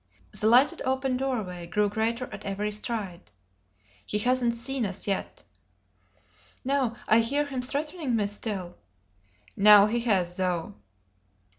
[0.31, 3.29] The lighted open doorway grew greater at every stride.
[4.03, 5.43] "He hasn't seen us yet"
[6.65, 8.73] "No, I hear him threatening me still."
[9.55, 10.73] "Now he has, though!"